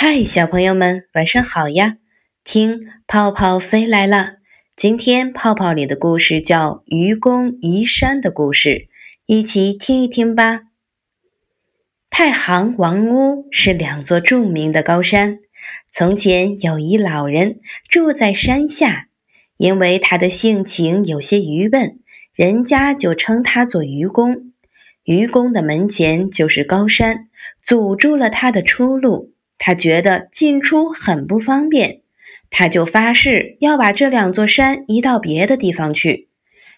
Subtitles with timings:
[0.00, 1.96] 嗨，小朋友们，晚上好呀！
[2.44, 4.34] 听泡泡飞来了。
[4.76, 8.68] 今天泡泡里的故事叫《愚公移山的故事》，
[9.26, 10.60] 一起听一听吧。
[12.10, 15.40] 太行、王屋是两座著名的高山。
[15.90, 17.58] 从前有一老人
[17.88, 19.08] 住在山下，
[19.56, 21.98] 因为他的性情有些愚笨，
[22.34, 24.52] 人家就称他做愚公。
[25.02, 27.28] 愚公的门前就是高山，
[27.60, 29.32] 阻住了他的出路。
[29.58, 32.00] 他觉得进出很不方便，
[32.48, 36.28] 他就发誓要把这两座山移到别的地方去。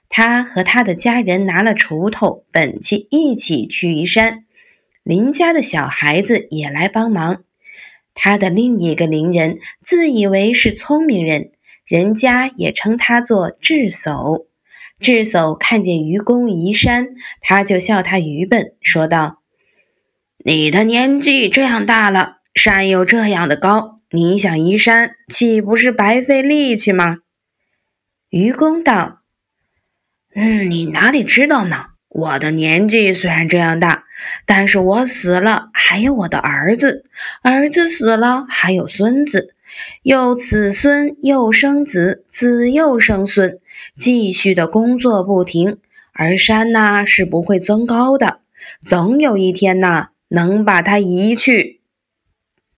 [0.09, 4.45] 他和他的家人拿了锄头、本器，一起去移山。
[5.05, 7.45] 邻家的小孩子也来帮忙。
[8.13, 11.53] 他的另一个邻人自以为是聪明人，
[11.87, 14.47] 人家也称他做智叟。
[14.99, 19.43] 智叟看见愚公移山，他就笑他愚笨，说道
[20.45, 27.19] ：“你的年纪这样大了。”山又这样的高，你想移山，岂不是白费力气吗？
[28.29, 29.21] 愚公道
[30.35, 31.87] ：“嗯，你哪里知道呢？
[32.09, 34.05] 我的年纪虽然这样大，
[34.45, 37.05] 但是我死了还有我的儿子，
[37.43, 39.55] 儿子死了还有孙子，
[40.03, 43.61] 又子孙又生子，子又生孙，
[43.97, 45.79] 继续的工作不停。
[46.13, 48.41] 而山呢是不会增高的，
[48.85, 51.79] 总有一天呐能把它移去。”